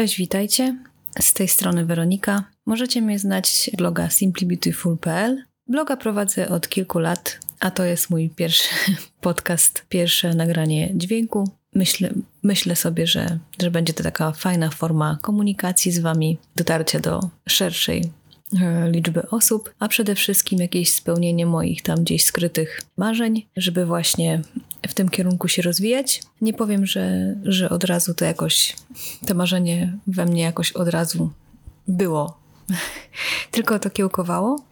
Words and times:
Cześć, 0.00 0.16
witajcie. 0.16 0.76
Z 1.20 1.32
tej 1.32 1.48
strony 1.48 1.84
Weronika. 1.84 2.44
Możecie 2.66 3.02
mnie 3.02 3.18
znać 3.18 3.70
bloga 3.76 4.10
simplybeautiful.pl. 4.10 5.44
Bloga 5.66 5.96
prowadzę 5.96 6.48
od 6.48 6.68
kilku 6.68 6.98
lat, 6.98 7.38
a 7.60 7.70
to 7.70 7.84
jest 7.84 8.10
mój 8.10 8.30
pierwszy 8.30 8.68
podcast, 9.20 9.84
pierwsze 9.88 10.34
nagranie 10.34 10.90
dźwięku. 10.94 11.50
Myślę, 11.74 12.10
myślę 12.42 12.76
sobie, 12.76 13.06
że, 13.06 13.38
że 13.62 13.70
będzie 13.70 13.92
to 13.92 14.02
taka 14.02 14.32
fajna 14.32 14.70
forma 14.70 15.18
komunikacji 15.22 15.92
z 15.92 15.98
Wami, 15.98 16.38
dotarcia 16.56 17.00
do 17.00 17.20
szerszej 17.48 18.10
e, 18.60 18.90
liczby 18.90 19.28
osób, 19.30 19.74
a 19.78 19.88
przede 19.88 20.14
wszystkim 20.14 20.58
jakieś 20.58 20.92
spełnienie 20.92 21.46
moich 21.46 21.82
tam 21.82 22.04
gdzieś 22.04 22.24
skrytych 22.24 22.80
marzeń, 22.96 23.46
żeby 23.56 23.86
właśnie 23.86 24.42
w 24.90 24.94
tym 24.94 25.08
kierunku 25.08 25.48
się 25.48 25.62
rozwijać. 25.62 26.22
Nie 26.40 26.52
powiem, 26.52 26.86
że, 26.86 27.34
że 27.44 27.70
od 27.70 27.84
razu 27.84 28.14
to 28.14 28.24
jakoś, 28.24 28.76
to 29.26 29.34
marzenie 29.34 29.98
we 30.06 30.26
mnie 30.26 30.42
jakoś 30.42 30.72
od 30.72 30.88
razu 30.88 31.30
było. 31.88 32.38
Tylko 33.50 33.78
to 33.78 33.90
kiełkowało. 33.90 34.62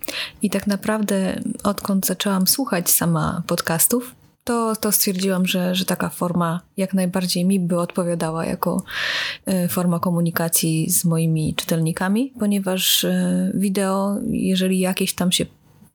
I 0.43 0.51
tak 0.51 0.67
naprawdę, 0.67 1.41
odkąd 1.65 2.07
zaczęłam 2.07 2.47
słuchać 2.47 2.91
sama 2.91 3.43
podcastów, 3.47 4.15
to, 4.45 4.77
to 4.77 4.93
stwierdziłam, 4.93 5.47
że, 5.47 5.75
że 5.75 5.85
taka 5.85 6.09
forma 6.09 6.61
jak 6.77 6.95
najbardziej 6.95 7.45
mi 7.45 7.61
by 7.61 7.81
odpowiadała 7.81 8.45
jako 8.45 8.83
e, 9.47 9.69
forma 9.69 9.98
komunikacji 10.01 10.91
z 10.91 11.05
moimi 11.05 11.55
czytelnikami, 11.55 12.33
ponieważ 12.39 13.05
e, 13.05 13.51
wideo, 13.55 14.17
jeżeli 14.31 14.79
jakieś 14.79 15.15
tam 15.15 15.33
się 15.33 15.47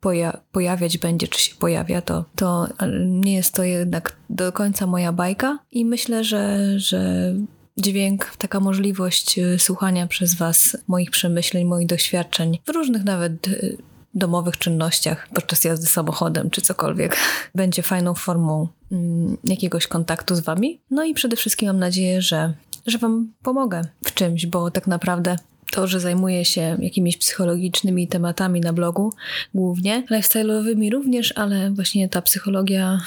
poja 0.03 0.38
pojawiać 0.52 0.98
będzie, 0.98 1.27
czy 1.27 1.39
się 1.39 1.55
pojawia, 1.55 2.02
to, 2.02 2.25
to 2.35 2.67
nie 3.05 3.34
jest 3.34 3.53
to 3.53 3.63
jednak 3.63 4.16
do 4.30 4.52
końca 4.52 4.88
moja 4.88 5.11
bajka 5.11 5.59
i 5.71 5.85
myślę, 5.85 6.23
że, 6.23 6.59
że 6.80 7.34
dźwięk, 7.77 8.36
taka 8.38 8.59
możliwość 8.59 9.39
y, 9.39 9.59
słuchania 9.59 10.08
przez 10.08 10.36
Was 10.36 10.78
moich 10.88 11.11
przemyśleń, 11.11 11.66
moich 11.66 11.88
doświadczeń 11.88 12.59
w 12.66 12.69
różnych 12.69 13.03
nawet 13.03 13.47
y, 13.47 13.78
domowych 14.13 14.58
czynnościach 14.58 15.28
podczas 15.33 15.63
jazdy 15.63 15.88
samochodem 15.88 16.50
czy 16.50 16.61
cokolwiek 16.61 17.17
będzie 17.56 17.81
fajną 17.83 18.13
formą 18.13 18.67
mm, 18.91 19.38
jakiegoś 19.44 19.88
kontaktu 19.88 20.35
z 20.35 20.39
Wami. 20.39 20.81
No 20.91 21.03
i 21.03 21.13
przede 21.13 21.35
wszystkim 21.35 21.67
mam 21.67 21.80
nadzieję, 21.80 22.22
że, 22.22 22.53
że 22.88 22.97
Wam 22.97 23.33
pomogę 23.44 23.81
w 24.06 24.13
czymś, 24.13 24.45
bo 24.45 24.72
tak 24.72 24.88
naprawdę 24.88 25.35
to, 25.73 25.88
że 25.88 25.99
zajmuję 25.99 26.45
się 26.45 26.77
jakimiś 26.79 27.17
psychologicznymi 27.17 28.07
tematami 28.07 28.61
na 28.61 28.73
blogu 28.73 29.13
głównie, 29.53 30.03
lifestyle'owymi 30.11 30.91
również, 30.91 31.33
ale 31.38 31.71
właśnie 31.71 32.09
ta 32.09 32.21
psychologia, 32.21 33.02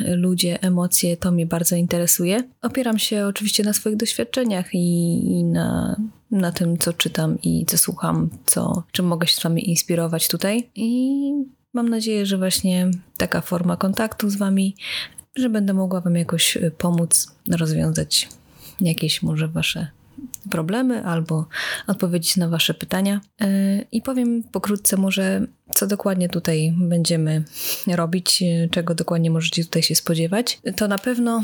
ludzie, 0.00 0.62
emocje, 0.62 1.16
to 1.16 1.30
mnie 1.30 1.46
bardzo 1.46 1.76
interesuje. 1.76 2.42
Opieram 2.62 2.98
się 2.98 3.26
oczywiście 3.26 3.64
na 3.64 3.72
swoich 3.72 3.96
doświadczeniach 3.96 4.74
i, 4.74 5.16
i 5.38 5.44
na, 5.44 5.96
na 6.30 6.52
tym, 6.52 6.78
co 6.78 6.92
czytam 6.92 7.38
i 7.42 7.66
co 7.66 7.78
słucham, 7.78 8.30
co, 8.46 8.82
czym 8.92 9.06
mogę 9.06 9.26
się 9.26 9.36
z 9.36 9.42
wami 9.42 9.70
inspirować 9.70 10.28
tutaj 10.28 10.70
i 10.74 11.20
mam 11.72 11.88
nadzieję, 11.88 12.26
że 12.26 12.38
właśnie 12.38 12.90
taka 13.16 13.40
forma 13.40 13.76
kontaktu 13.76 14.30
z 14.30 14.36
wami, 14.36 14.76
że 15.36 15.50
będę 15.50 15.72
mogła 15.72 16.00
wam 16.00 16.16
jakoś 16.16 16.58
pomóc 16.78 17.34
rozwiązać 17.50 18.28
jakieś 18.80 19.22
może 19.22 19.48
wasze 19.48 19.99
problemy 20.50 21.04
albo 21.04 21.46
odpowiedzieć 21.86 22.36
na 22.36 22.48
Wasze 22.48 22.74
pytania. 22.74 23.20
E, 23.40 23.46
I 23.92 24.02
powiem 24.02 24.42
pokrótce 24.42 24.96
może, 24.96 25.46
co 25.74 25.86
dokładnie 25.86 26.28
tutaj 26.28 26.74
będziemy 26.76 27.44
robić, 27.86 28.42
e, 28.42 28.68
czego 28.68 28.94
dokładnie 28.94 29.30
możecie 29.30 29.64
tutaj 29.64 29.82
się 29.82 29.94
spodziewać. 29.94 30.60
To 30.76 30.88
na 30.88 30.98
pewno 30.98 31.42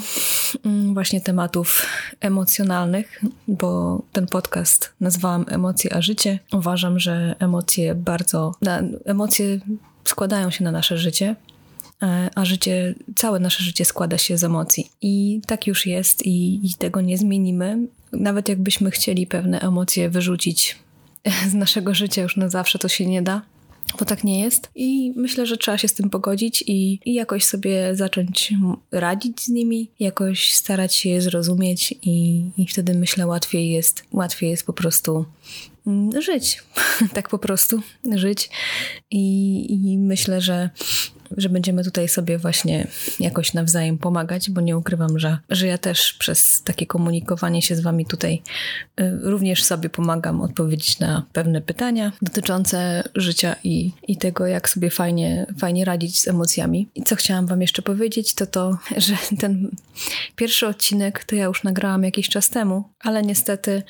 mm, 0.65 0.95
właśnie 0.95 1.21
tematów 1.21 1.87
emocjonalnych, 2.21 3.23
bo 3.49 4.03
ten 4.13 4.27
podcast 4.27 4.93
nazwałam 5.01 5.45
Emocje 5.49 5.95
a 5.95 6.03
życie. 6.03 6.39
Uważam, 6.53 6.99
że 6.99 7.35
emocje 7.39 7.95
bardzo, 7.95 8.55
emocje 9.05 9.61
składają 10.05 10.51
się 10.51 10.65
na 10.65 10.73
nasze 10.73 10.99
życie 10.99 11.37
a 12.35 12.45
życie, 12.45 12.95
całe 13.17 13.41
nasze 13.41 13.65
życie 13.65 13.85
składa 13.85 14.19
się 14.19 14.39
z 14.39 14.45
emocji. 14.45 14.91
I 15.03 15.41
tak 15.47 15.67
już 15.67 15.87
jest 15.87 16.27
i, 16.27 16.67
i 16.67 16.75
tego 16.75 17.01
nie 17.01 17.19
zmienimy 17.19 17.79
nawet 18.13 18.49
jakbyśmy 18.49 18.91
chcieli 18.91 19.27
pewne 19.27 19.61
emocje 19.61 20.11
wyrzucić 20.11 20.77
z 21.51 21.55
naszego 21.55 21.95
życia 21.95 22.23
już 22.23 22.37
na 22.37 22.49
zawsze, 22.49 22.79
to 22.79 22.89
się 22.89 23.07
nie 23.07 23.23
da. 23.23 23.43
Bo 23.99 24.05
tak 24.05 24.25
nie 24.25 24.41
jest 24.41 24.71
i 24.75 25.13
myślę, 25.17 25.47
że 25.47 25.57
trzeba 25.57 25.79
się 25.79 25.89
z 25.89 25.95
tym 25.95 26.11
pogodzić 26.11 26.65
i, 26.67 27.01
i 27.05 27.15
jakoś 27.15 27.45
sobie 27.45 27.97
zacząć 27.97 28.55
radzić 28.93 29.41
z 29.41 29.49
nimi, 29.49 29.91
jakoś 30.01 30.53
starać 30.53 30.95
się 30.95 31.09
je 31.09 31.21
zrozumieć 31.21 31.95
i, 32.03 32.45
i 32.59 32.67
wtedy 32.67 32.95
myślę 32.95 33.27
łatwiej 33.27 33.71
jest, 33.71 34.05
łatwiej 34.13 34.51
jest 34.51 34.67
po 34.67 34.73
prostu 34.73 35.25
mm, 35.87 36.23
żyć, 36.23 36.63
tak 37.15 37.29
po 37.29 37.39
prostu 37.39 37.83
żyć 38.15 38.51
i, 39.11 39.93
i 39.93 39.99
myślę, 39.99 40.41
że 40.41 40.71
że 41.37 41.49
będziemy 41.49 41.85
tutaj 41.85 42.09
sobie 42.09 42.39
właśnie 42.39 42.87
jakoś 43.21 43.55
nawzajem 43.55 43.99
pomagać, 43.99 44.51
bo 44.51 44.61
nie 44.61 44.77
ukrywam, 44.77 45.19
że, 45.19 45.39
że 45.51 45.67
ja 45.67 45.79
też 45.79 46.13
przez 46.13 46.63
takie 46.63 46.87
komunikowanie 46.87 47.63
się 47.63 47.77
z 47.77 47.81
Wami 47.81 48.07
tutaj 48.07 48.43
y, 49.01 49.19
również 49.23 49.65
sobie 49.65 49.91
pomagam 49.91 50.41
odpowiedzieć 50.41 50.99
na 50.99 51.27
pewne 51.33 51.61
pytania 51.61 52.13
dotyczące 52.23 53.09
życia 53.15 53.57
i, 53.65 53.93
i 54.09 54.17
tego, 54.17 54.47
jak 54.47 54.69
sobie 54.69 54.91
fajnie, 54.91 55.47
fajnie 55.59 55.85
radzić 55.85 56.21
z 56.21 56.29
emocjami. 56.29 56.89
I 56.95 57.03
co 57.03 57.17
chciałam 57.17 57.47
Wam 57.47 57.61
jeszcze 57.61 57.83
powiedzieć, 57.83 58.35
to 58.35 58.47
to, 58.47 58.79
że 59.07 59.15
ten 59.39 59.71
pierwszy 60.37 60.67
odcinek 60.67 61.25
to 61.25 61.37
ja 61.37 61.45
już 61.45 61.65
nagrałam 61.65 62.05
jakiś 62.05 62.29
czas 62.29 62.51
temu, 62.51 62.85
ale 63.01 63.23
niestety 63.23 63.83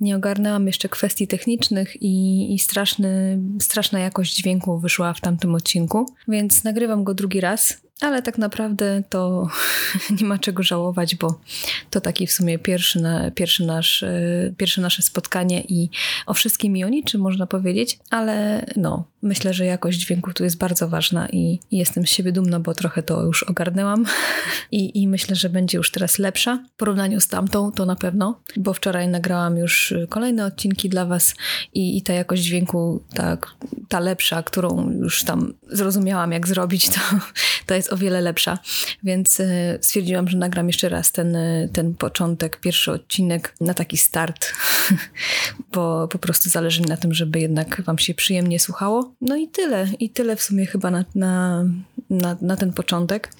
nie 0.00 0.16
ogarnęłam 0.16 0.66
jeszcze 0.66 0.88
kwestii 0.88 1.26
technicznych 1.26 2.02
i, 2.02 2.54
i 2.54 2.58
straszny, 2.58 3.38
straszna 3.60 3.98
jakość 3.98 4.36
dźwięku 4.36 4.78
wyszła 4.78 5.14
w 5.14 5.20
tamtym 5.20 5.54
odcinku, 5.54 6.06
więc 6.28 6.64
nagrywam 6.64 6.83
nagrywam 6.84 7.04
go 7.04 7.14
drugi 7.14 7.40
raz 7.40 7.80
ale 8.04 8.22
tak 8.22 8.38
naprawdę 8.38 9.02
to 9.08 9.48
nie 10.20 10.26
ma 10.26 10.38
czego 10.38 10.62
żałować, 10.62 11.16
bo 11.16 11.40
to 11.90 12.00
taki 12.00 12.26
w 12.26 12.32
sumie 12.32 12.58
pierwszy, 12.58 13.00
na, 13.00 13.30
pierwszy, 13.30 13.66
nasz, 13.66 14.02
e, 14.02 14.52
pierwsze 14.56 14.80
nasze 14.80 15.02
spotkanie 15.02 15.64
i 15.68 15.90
o 16.26 16.34
wszystkim 16.34 16.76
i 16.76 16.84
o 16.84 16.88
niczym 16.88 17.20
można 17.20 17.46
powiedzieć, 17.46 17.98
ale 18.10 18.66
no, 18.76 19.04
myślę, 19.24 19.54
że 19.54 19.64
jakość 19.64 19.98
dźwięku 19.98 20.32
tu 20.32 20.44
jest 20.44 20.58
bardzo 20.58 20.88
ważna 20.88 21.28
i, 21.28 21.58
jestem 21.72 22.06
z 22.06 22.10
siebie 22.10 22.32
dumna, 22.32 22.60
bo 22.60 22.74
trochę 22.74 23.02
to 23.02 23.22
już 23.22 23.42
ogarnęłam. 23.42 24.04
I, 24.72 25.02
i 25.02 25.08
myślę, 25.08 25.36
że 25.36 25.48
będzie 25.48 25.78
już 25.78 25.90
teraz 25.90 26.18
lepsza. 26.18 26.64
W 26.74 26.76
porównaniu 26.76 27.20
z 27.20 27.28
tamtą, 27.28 27.72
to 27.72 27.86
na 27.86 27.96
pewno, 27.96 28.40
bo 28.56 28.72
wczoraj 28.72 29.08
nagrałam 29.08 29.56
już 29.56 29.94
kolejne 30.08 30.44
odcinki 30.44 30.88
dla 30.88 31.06
Was 31.06 31.34
i, 31.74 31.96
i 31.96 32.02
ta 32.02 32.12
jakość 32.12 32.42
dźwięku, 32.42 33.02
ta, 33.14 33.38
ta 33.88 34.00
lepsza, 34.00 34.42
którą 34.42 34.90
już 34.90 35.24
tam 35.24 35.54
zrozumiałam, 35.70 36.32
jak 36.32 36.48
zrobić, 36.48 36.88
to, 36.88 37.00
to 37.66 37.74
jest 37.74 37.92
o 37.92 37.96
wiele 37.96 38.20
lepsza. 38.20 38.58
Więc 39.02 39.40
e, 39.40 39.78
stwierdziłam, 39.80 40.28
że 40.28 40.38
nagram 40.38 40.66
jeszcze 40.66 40.88
raz 40.88 41.12
ten, 41.12 41.36
e, 41.36 41.68
ten 41.72 41.94
początek, 41.94 42.60
pierwszy 42.60 42.92
odcinek 42.92 43.54
na 43.60 43.74
taki 43.74 43.96
start, 43.96 44.52
bo 45.74 46.08
po 46.08 46.18
prostu 46.18 46.50
zależy 46.50 46.80
mi 46.80 46.86
na 46.86 46.96
tym, 46.96 47.14
żeby 47.14 47.40
jednak 47.40 47.82
Wam 47.82 47.98
się 47.98 48.14
przyjemnie 48.14 48.60
słuchało. 48.60 49.14
No 49.20 49.36
i 49.36 49.48
tyle. 49.48 49.88
I 50.00 50.10
tyle 50.10 50.36
w 50.36 50.42
sumie 50.42 50.66
chyba 50.66 50.90
na, 50.90 51.04
na, 51.14 51.64
na, 52.10 52.36
na 52.40 52.56
ten 52.56 52.72
początek. 52.72 53.30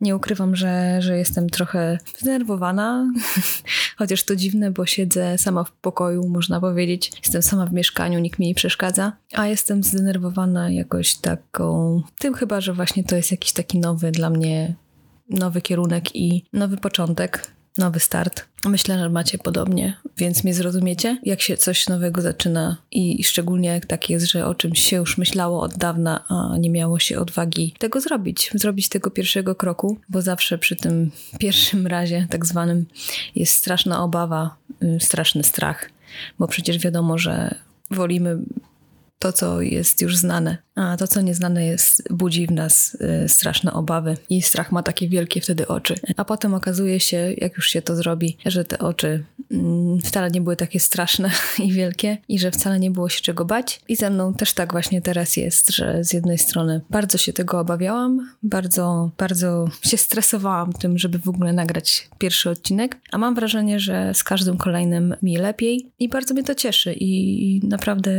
Nie 0.00 0.16
ukrywam, 0.16 0.56
że, 0.56 1.02
że 1.02 1.18
jestem 1.18 1.50
trochę 1.50 1.98
zdenerwowana, 2.18 3.12
chociaż 3.98 4.22
to 4.22 4.36
dziwne, 4.36 4.70
bo 4.70 4.86
siedzę 4.86 5.38
sama 5.38 5.64
w 5.64 5.72
pokoju, 5.72 6.28
można 6.28 6.60
powiedzieć. 6.60 7.12
Jestem 7.24 7.42
sama 7.42 7.66
w 7.66 7.72
mieszkaniu, 7.72 8.18
nikt 8.18 8.38
mi 8.38 8.46
nie 8.46 8.54
przeszkadza, 8.54 9.12
a 9.34 9.46
jestem 9.46 9.82
zdenerwowana 9.82 10.70
jakoś 10.70 11.14
taką, 11.14 12.02
tym 12.18 12.34
chyba, 12.34 12.60
że 12.60 12.74
właśnie 12.74 13.04
to 13.04 13.16
jest 13.16 13.30
jakiś 13.30 13.52
taki 13.52 13.67
nowy 13.74 14.10
dla 14.10 14.30
mnie, 14.30 14.74
nowy 15.30 15.60
kierunek 15.60 16.16
i 16.16 16.44
nowy 16.52 16.76
początek 16.76 17.58
nowy 17.78 18.00
start. 18.00 18.44
Myślę, 18.64 18.98
że 18.98 19.08
macie 19.08 19.38
podobnie, 19.38 19.96
więc 20.16 20.44
mnie 20.44 20.54
zrozumiecie, 20.54 21.18
jak 21.22 21.42
się 21.42 21.56
coś 21.56 21.88
nowego 21.88 22.22
zaczyna 22.22 22.76
i, 22.90 23.24
szczególnie 23.24 23.68
jak 23.68 23.86
tak 23.86 24.10
jest, 24.10 24.26
że 24.26 24.46
o 24.46 24.54
czymś 24.54 24.80
się 24.80 24.96
już 24.96 25.18
myślało 25.18 25.62
od 25.62 25.74
dawna, 25.74 26.24
a 26.28 26.58
nie 26.58 26.70
miało 26.70 26.98
się 26.98 27.18
odwagi 27.18 27.74
tego 27.78 28.00
zrobić, 28.00 28.50
zrobić 28.54 28.88
tego 28.88 29.10
pierwszego 29.10 29.54
kroku, 29.54 29.98
bo 30.08 30.22
zawsze 30.22 30.58
przy 30.58 30.76
tym 30.76 31.10
pierwszym 31.38 31.86
razie, 31.86 32.26
tak 32.30 32.46
zwanym, 32.46 32.86
jest 33.34 33.54
straszna 33.54 34.02
obawa, 34.02 34.56
y, 34.82 35.00
straszny 35.00 35.44
strach, 35.44 35.90
bo 36.38 36.48
przecież 36.48 36.78
wiadomo, 36.78 37.18
że 37.18 37.54
wolimy 37.90 38.38
to, 39.18 39.32
co 39.32 39.60
jest 39.60 40.02
już 40.02 40.16
znane, 40.16 40.58
a 40.74 40.96
to, 40.96 41.08
co 41.08 41.20
nieznane 41.20 41.64
jest, 41.64 42.12
budzi 42.12 42.46
w 42.46 42.50
nas 42.50 42.96
y, 43.24 43.28
straszne 43.28 43.72
obawy 43.72 44.16
i 44.30 44.42
strach 44.42 44.72
ma 44.72 44.82
takie 44.82 45.08
wielkie 45.08 45.40
wtedy 45.40 45.68
oczy. 45.68 45.94
A 46.16 46.24
potem 46.24 46.54
okazuje 46.54 47.00
się, 47.00 47.34
jak 47.36 47.56
już 47.56 47.70
się 47.70 47.82
to 47.82 47.96
zrobi, 47.96 48.36
że 48.46 48.64
te 48.64 48.78
oczy 48.78 49.24
mm, 49.50 49.98
wcale 50.00 50.30
nie 50.30 50.40
były 50.40 50.56
takie 50.56 50.80
straszne 50.80 51.30
i 51.64 51.72
wielkie 51.72 52.18
i 52.28 52.38
że 52.38 52.50
wcale 52.50 52.80
nie 52.80 52.90
było 52.90 53.08
się 53.08 53.20
czego 53.20 53.44
bać. 53.44 53.80
I 53.88 53.96
ze 53.96 54.10
mną 54.10 54.34
też 54.34 54.52
tak 54.52 54.72
właśnie 54.72 55.02
teraz 55.02 55.36
jest, 55.36 55.70
że 55.70 56.04
z 56.04 56.12
jednej 56.12 56.38
strony 56.38 56.80
bardzo 56.90 57.18
się 57.18 57.32
tego 57.32 57.60
obawiałam, 57.60 58.30
bardzo, 58.42 59.10
bardzo 59.18 59.68
się 59.82 59.96
stresowałam 59.96 60.72
tym, 60.72 60.98
żeby 60.98 61.18
w 61.18 61.28
ogóle 61.28 61.52
nagrać 61.52 62.08
pierwszy 62.18 62.50
odcinek, 62.50 62.96
a 63.12 63.18
mam 63.18 63.34
wrażenie, 63.34 63.80
że 63.80 64.14
z 64.14 64.24
każdym 64.24 64.56
kolejnym 64.56 65.14
mi 65.22 65.36
lepiej 65.36 65.90
i 65.98 66.08
bardzo 66.08 66.34
mnie 66.34 66.44
to 66.44 66.54
cieszy 66.54 66.92
i 66.92 67.60
naprawdę 67.64 68.12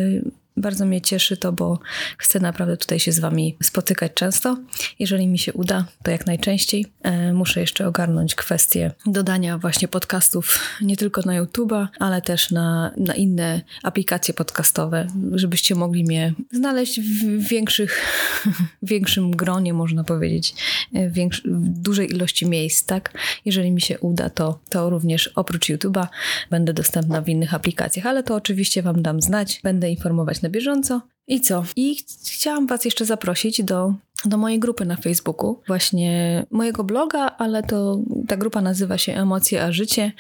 bardzo 0.60 0.86
mnie 0.86 1.02
cieszy 1.02 1.38
to, 1.38 1.52
bo 1.52 1.80
chcę 2.18 2.40
naprawdę 2.40 2.78
tutaj 2.78 3.00
się 3.00 3.12
z 3.12 3.20
Wami 3.20 3.58
spotykać 3.64 4.12
często. 4.14 4.58
Jeżeli 5.00 5.28
mi 5.28 5.40
się 5.40 5.54
uda, 5.54 5.86
to 6.04 6.12
jak 6.12 6.26
najczęściej. 6.26 6.86
E, 7.04 7.34
muszę 7.34 7.60
jeszcze 7.60 7.88
ogarnąć 7.88 8.36
kwestię 8.36 8.92
dodania 9.06 9.58
właśnie 9.58 9.88
podcastów 9.88 10.60
nie 10.82 10.98
tylko 10.98 11.22
na 11.22 11.42
YouTube'a, 11.42 11.88
ale 12.00 12.22
też 12.22 12.52
na, 12.52 12.92
na 12.98 13.14
inne 13.14 13.62
aplikacje 13.84 14.34
podcastowe, 14.34 15.08
żebyście 15.32 15.76
mogli 15.76 16.04
mnie 16.04 16.34
znaleźć 16.52 17.02
w 17.02 17.48
większych, 17.48 18.06
większym 18.84 19.32
gronie, 19.32 19.74
można 19.74 20.04
powiedzieć, 20.04 20.56
e, 20.94 21.10
w, 21.10 21.14
większy, 21.14 21.42
w 21.46 21.68
dużej 21.68 22.10
ilości 22.12 22.46
miejsc, 22.46 22.86
tak? 22.86 23.14
Jeżeli 23.46 23.72
mi 23.72 23.82
się 23.82 24.00
uda, 24.00 24.30
to, 24.30 24.60
to 24.70 24.90
również 24.90 25.28
oprócz 25.28 25.70
YouTube'a 25.70 26.08
będę 26.50 26.74
dostępna 26.74 27.22
w 27.22 27.30
innych 27.30 27.54
aplikacjach, 27.54 28.06
ale 28.06 28.24
to 28.24 28.36
oczywiście 28.36 28.82
Wam 28.82 29.02
dam 29.02 29.22
znać, 29.22 29.60
będę 29.64 29.90
informować 29.90 30.42
na 30.42 30.49
bieżąco. 30.50 31.02
I 31.28 31.42
co? 31.42 31.64
I 31.76 31.98
chciałam 32.32 32.68
Was 32.68 32.86
jeszcze 32.86 33.06
zaprosić 33.06 33.64
do 33.64 33.94
do 34.26 34.38
mojej 34.38 34.60
grupy 34.60 34.86
na 34.86 34.96
Facebooku, 34.96 35.62
właśnie 35.68 36.46
mojego 36.52 36.84
bloga, 36.84 37.26
ale 37.38 37.64
to 37.64 38.00
ta 38.28 38.38
grupa 38.38 38.62
nazywa 38.62 38.98
się 38.98 39.14
Emocje 39.14 39.64
a 39.64 39.72
Życie, 39.72 40.12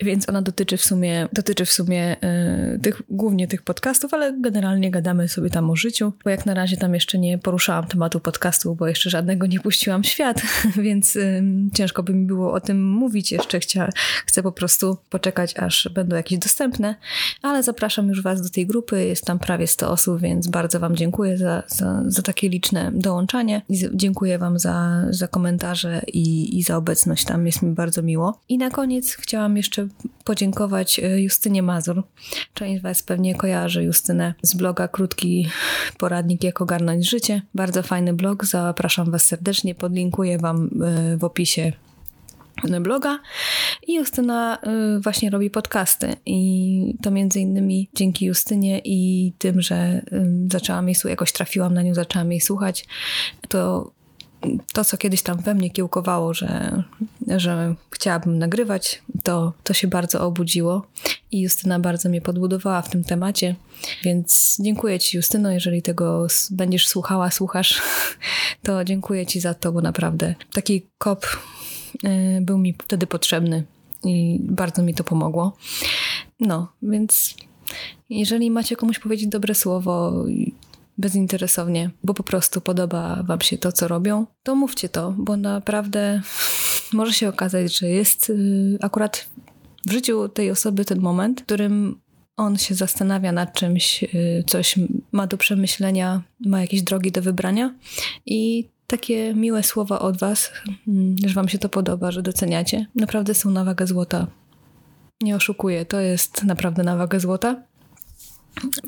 więc 0.00 0.28
ona 0.28 0.42
dotyczy 0.42 0.76
w 0.76 0.82
sumie, 0.82 1.28
dotyczy 1.32 1.64
w 1.64 1.72
sumie 1.72 2.16
y, 2.74 2.78
tych, 2.78 3.02
głównie 3.08 3.48
tych 3.48 3.62
podcastów, 3.62 4.14
ale 4.14 4.32
generalnie 4.40 4.90
gadamy 4.90 5.28
sobie 5.28 5.50
tam 5.50 5.70
o 5.70 5.76
życiu, 5.76 6.12
bo 6.24 6.30
jak 6.30 6.46
na 6.46 6.54
razie 6.54 6.76
tam 6.76 6.94
jeszcze 6.94 7.18
nie 7.18 7.38
poruszałam 7.38 7.86
tematu 7.86 8.20
podcastu, 8.20 8.74
bo 8.74 8.86
jeszcze 8.86 9.10
żadnego 9.10 9.46
nie 9.46 9.60
puściłam 9.60 10.02
w 10.02 10.06
świat, 10.06 10.42
więc 10.76 11.16
y, 11.16 11.42
ciężko 11.74 12.02
by 12.02 12.14
mi 12.14 12.26
było 12.26 12.52
o 12.52 12.60
tym 12.60 12.90
mówić 12.90 13.32
jeszcze. 13.32 13.60
Chcia, 13.60 13.88
chcę 14.26 14.42
po 14.42 14.52
prostu 14.52 14.96
poczekać, 15.10 15.58
aż 15.58 15.88
będą 15.94 16.16
jakieś 16.16 16.38
dostępne, 16.38 16.94
ale 17.42 17.62
zapraszam 17.62 18.08
już 18.08 18.22
Was 18.22 18.42
do 18.42 18.48
tej 18.48 18.66
grupy, 18.66 19.04
jest 19.04 19.24
tam 19.24 19.38
prawie 19.38 19.66
100 19.66 19.90
osób, 19.90 20.20
więc 20.20 20.48
bardzo 20.48 20.80
Wam 20.80 20.96
dziękuję 20.96 21.38
za, 21.38 21.62
za, 21.66 22.02
za 22.06 22.22
takie 22.22 22.48
liczne 22.48 22.90
dołączanie 22.94 23.39
i 23.68 23.88
dziękuję 23.94 24.38
Wam 24.38 24.58
za, 24.58 25.06
za 25.10 25.28
komentarze 25.28 26.02
i, 26.06 26.58
i 26.58 26.62
za 26.62 26.76
obecność 26.76 27.24
tam. 27.24 27.46
Jest 27.46 27.62
mi 27.62 27.74
bardzo 27.74 28.02
miło. 28.02 28.40
I 28.48 28.58
na 28.58 28.70
koniec 28.70 29.12
chciałam 29.12 29.56
jeszcze 29.56 29.88
podziękować 30.24 30.98
e, 30.98 31.20
Justynie 31.20 31.62
Mazur. 31.62 32.02
Część 32.54 32.82
Was 32.82 33.02
pewnie 33.02 33.34
kojarzy 33.34 33.84
Justynę 33.84 34.34
z 34.42 34.54
bloga 34.54 34.88
Krótki 34.88 35.48
Poradnik 35.98 36.44
Jak 36.44 36.60
Ogarnąć 36.60 37.10
Życie. 37.10 37.42
Bardzo 37.54 37.82
fajny 37.82 38.12
blog. 38.12 38.44
Zapraszam 38.44 39.10
Was 39.10 39.24
serdecznie. 39.24 39.74
Podlinkuję 39.74 40.38
Wam 40.38 40.70
e, 40.84 41.16
w 41.16 41.24
opisie 41.24 41.72
bloga 42.80 43.18
i 43.86 43.94
Justyna 43.94 44.58
y, 44.96 45.00
właśnie 45.00 45.30
robi 45.30 45.50
podcasty 45.50 46.16
i 46.26 46.94
to 47.02 47.10
między 47.10 47.40
innymi 47.40 47.88
dzięki 47.94 48.26
Justynie 48.26 48.80
i 48.84 49.32
tym, 49.38 49.62
że 49.62 50.02
zaczęłam 50.50 50.88
jej 50.88 50.94
słuchać, 50.94 51.10
jakoś 51.10 51.32
trafiłam 51.32 51.74
na 51.74 51.82
nią, 51.82 51.94
zaczęłam 51.94 52.32
jej 52.32 52.40
słuchać, 52.40 52.86
to 53.48 53.92
to, 54.72 54.84
co 54.84 54.96
kiedyś 54.96 55.22
tam 55.22 55.38
we 55.38 55.54
mnie 55.54 55.70
kiełkowało, 55.70 56.34
że, 56.34 56.82
że 57.36 57.74
chciałabym 57.90 58.38
nagrywać, 58.38 59.02
to, 59.22 59.52
to 59.64 59.74
się 59.74 59.88
bardzo 59.88 60.20
obudziło 60.26 60.86
i 61.32 61.40
Justyna 61.40 61.78
bardzo 61.80 62.08
mnie 62.08 62.20
podbudowała 62.20 62.82
w 62.82 62.90
tym 62.90 63.04
temacie. 63.04 63.54
Więc 64.02 64.56
dziękuję 64.60 64.98
Ci, 64.98 65.16
Justyno, 65.16 65.50
jeżeli 65.50 65.82
tego 65.82 66.26
będziesz 66.50 66.88
słuchała, 66.88 67.30
słuchasz, 67.30 67.82
to 68.62 68.84
dziękuję 68.84 69.26
Ci 69.26 69.40
za 69.40 69.54
to, 69.54 69.72
bo 69.72 69.80
naprawdę 69.80 70.34
taki 70.52 70.86
kop 70.98 71.26
był 72.40 72.58
mi 72.58 72.74
wtedy 72.82 73.06
potrzebny 73.06 73.64
i 74.04 74.38
bardzo 74.42 74.82
mi 74.82 74.94
to 74.94 75.04
pomogło. 75.04 75.56
No, 76.40 76.72
więc 76.82 77.34
jeżeli 78.10 78.50
macie 78.50 78.76
komuś 78.76 78.98
powiedzieć 78.98 79.28
dobre 79.28 79.54
słowo 79.54 80.24
bezinteresownie, 80.98 81.90
bo 82.04 82.14
po 82.14 82.22
prostu 82.22 82.60
podoba 82.60 83.22
Wam 83.22 83.40
się 83.40 83.58
to, 83.58 83.72
co 83.72 83.88
robią, 83.88 84.26
to 84.42 84.54
mówcie 84.54 84.88
to, 84.88 85.14
bo 85.18 85.36
naprawdę 85.36 86.22
może 86.92 87.12
się 87.12 87.28
okazać, 87.28 87.78
że 87.78 87.88
jest 87.88 88.30
y, 88.30 88.78
akurat 88.80 89.30
w 89.86 89.92
życiu 89.92 90.28
tej 90.28 90.50
osoby 90.50 90.84
ten 90.84 91.00
moment, 91.00 91.40
w 91.40 91.44
którym 91.44 92.00
on 92.36 92.58
się 92.58 92.74
zastanawia 92.74 93.32
nad 93.32 93.52
czymś, 93.52 94.04
y, 94.04 94.44
coś 94.46 94.74
ma 95.12 95.26
do 95.26 95.36
przemyślenia, 95.36 96.22
ma 96.40 96.60
jakieś 96.60 96.82
drogi 96.82 97.12
do 97.12 97.22
wybrania 97.22 97.74
i 98.26 98.68
takie 98.90 99.34
miłe 99.34 99.62
słowa 99.62 99.98
od 99.98 100.18
Was, 100.18 100.50
mm, 100.88 101.16
że 101.26 101.34
Wam 101.34 101.48
się 101.48 101.58
to 101.58 101.68
podoba, 101.68 102.10
że 102.10 102.22
doceniacie. 102.22 102.86
Naprawdę 102.94 103.34
są 103.34 103.50
na 103.50 103.64
wagę 103.64 103.86
złota. 103.86 104.26
Nie 105.20 105.36
oszukuję, 105.36 105.84
to 105.84 106.00
jest 106.00 106.44
naprawdę 106.44 106.82
na 106.82 106.96
wagę 106.96 107.20
złota. 107.20 107.62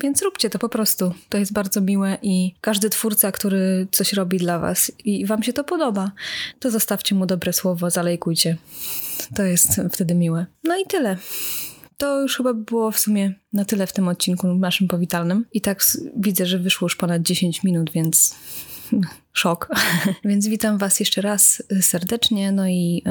Więc 0.01 0.21
róbcie 0.21 0.49
to 0.49 0.59
po 0.59 0.69
prostu. 0.69 1.13
To 1.29 1.37
jest 1.37 1.53
bardzo 1.53 1.81
miłe 1.81 2.17
i 2.21 2.55
każdy 2.61 2.89
twórca, 2.89 3.31
który 3.31 3.87
coś 3.91 4.13
robi 4.13 4.37
dla 4.37 4.59
Was 4.59 4.91
i 5.05 5.25
Wam 5.25 5.43
się 5.43 5.53
to 5.53 5.63
podoba, 5.63 6.11
to 6.59 6.71
zostawcie 6.71 7.15
mu 7.15 7.25
dobre 7.25 7.53
słowo, 7.53 7.89
zalejkujcie. 7.89 8.57
To 9.35 9.43
jest 9.43 9.81
wtedy 9.91 10.15
miłe. 10.15 10.45
No 10.63 10.77
i 10.77 10.85
tyle. 10.85 11.17
To 11.97 12.21
już 12.21 12.37
chyba 12.37 12.53
było 12.53 12.91
w 12.91 12.99
sumie 12.99 13.33
na 13.53 13.65
tyle 13.65 13.87
w 13.87 13.93
tym 13.93 14.07
odcinku 14.07 14.47
naszym 14.47 14.87
powitalnym. 14.87 15.45
I 15.53 15.61
tak 15.61 15.83
widzę, 16.17 16.45
że 16.45 16.59
wyszło 16.59 16.85
już 16.85 16.95
ponad 16.95 17.21
10 17.21 17.63
minut, 17.63 17.91
więc 17.91 18.35
szok. 19.33 19.69
Więc 20.25 20.47
witam 20.47 20.77
Was 20.77 20.99
jeszcze 20.99 21.21
raz 21.21 21.63
serdecznie, 21.81 22.51
no 22.51 22.67
i 22.67 23.03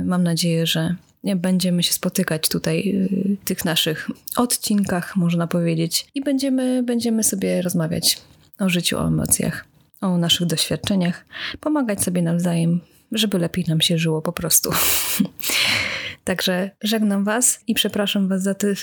y, 0.00 0.04
mam 0.04 0.22
nadzieję, 0.22 0.66
że 0.66 0.94
będziemy 1.36 1.82
się 1.82 1.92
spotykać 1.92 2.48
tutaj 2.48 2.88
y, 2.88 3.36
w 3.42 3.44
tych 3.44 3.64
naszych 3.64 4.10
odcinkach, 4.36 5.16
można 5.16 5.46
powiedzieć, 5.46 6.06
i 6.14 6.20
będziemy, 6.20 6.82
będziemy 6.82 7.24
sobie 7.24 7.62
rozmawiać 7.62 8.18
o 8.58 8.68
życiu, 8.68 8.98
o 8.98 9.06
emocjach, 9.06 9.64
o 10.00 10.18
naszych 10.18 10.46
doświadczeniach, 10.46 11.24
pomagać 11.60 12.02
sobie 12.02 12.22
nawzajem, 12.22 12.80
żeby 13.12 13.38
lepiej 13.38 13.64
nam 13.68 13.80
się 13.80 13.98
żyło 13.98 14.22
po 14.22 14.32
prostu. 14.32 14.70
Także 16.24 16.70
żegnam 16.82 17.24
Was 17.24 17.60
i 17.66 17.74
przepraszam 17.74 18.28
Was 18.28 18.42
za 18.42 18.54
te 18.54 18.74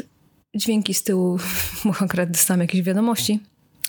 dźwięki 0.55 0.93
z 0.93 1.03
tyłu, 1.03 1.39
bo 1.85 1.93
akurat 1.99 2.31
dostałam 2.31 2.61
jakieś 2.61 2.81
wiadomości. 2.81 3.39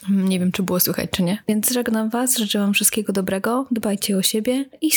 Nie 0.09 0.39
wiem, 0.39 0.51
czy 0.51 0.63
było 0.63 0.79
słychać, 0.79 1.09
czy 1.11 1.23
nie. 1.23 1.43
Więc 1.47 1.71
żegnam 1.71 2.09
Was, 2.09 2.37
życzę 2.37 2.59
Wam 2.59 2.73
wszystkiego 2.73 3.13
dobrego, 3.13 3.67
dbajcie 3.71 4.17
o 4.17 4.21
siebie 4.21 4.65
i 4.81 4.91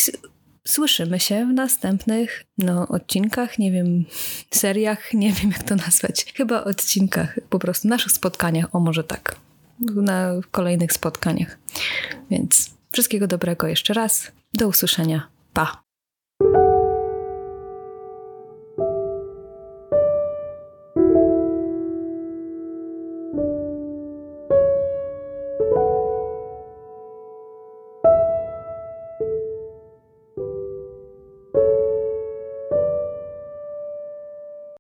słyszymy 0.65 1.21
się 1.21 1.47
w 1.47 1.53
następnych 1.53 2.45
no, 2.59 2.89
odcinkach, 2.89 3.59
nie 3.59 3.73
wiem, 3.73 4.05
seriach, 4.51 5.15
nie 5.15 5.33
wiem 5.33 5.51
jak 5.51 5.63
to 5.63 5.77
nazwać. 5.77 6.33
Chyba 6.35 6.65
odcinkach, 6.65 7.39
po 7.51 7.59
prostu 7.59 7.89
naszych 7.89 8.13
spotkaniach, 8.13 8.75
o 8.75 8.81
może 8.81 9.05
tak, 9.05 9.37
na 9.81 10.31
kolejnych 10.51 10.93
spotkaniach. 10.93 11.59
Więc 12.31 12.71
wszystkiego 12.93 13.27
dobrego 13.27 13.67
jeszcze 13.67 13.95
raz. 13.95 14.33
Do 14.55 14.69
usłyszenia. 14.69 15.29
Pa! 15.53 15.82